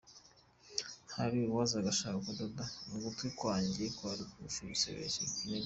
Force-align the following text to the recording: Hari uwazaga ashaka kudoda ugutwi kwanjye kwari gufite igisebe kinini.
Hari 1.15 1.37
uwazaga 1.51 1.87
ashaka 1.93 2.17
kudoda 2.27 2.63
ugutwi 2.93 3.27
kwanjye 3.39 3.83
kwari 3.97 4.21
gufite 4.39 4.61
igisebe 4.67 5.01
kinini. 5.13 5.43